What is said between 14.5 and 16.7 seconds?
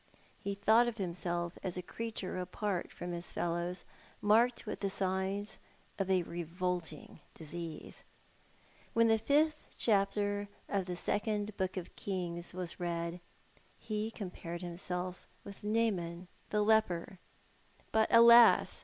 himself with Naaman the